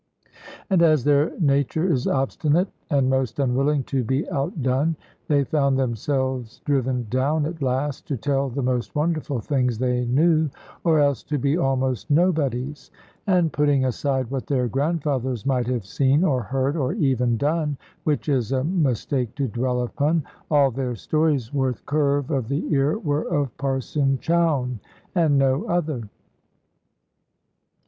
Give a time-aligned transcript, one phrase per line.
[0.71, 4.95] And as their nature is obstinate and most unwilling to be outdone,
[5.27, 10.49] they found themselves driven down at last to tell the most wonderful things they knew,
[10.83, 12.89] or else to be almost nobodies.
[13.27, 18.27] And putting aside what their grandfathers might have seen or heard or even done which
[18.27, 23.27] is a mistake to dwell upon all their stories worth curve of the ear were
[23.27, 24.79] of Parson Chowne,
[25.13, 26.09] and no other.